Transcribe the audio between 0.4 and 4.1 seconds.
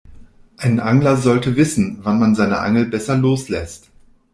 Ein Angler sollte wissen, wann man seine Angel besser loslässt.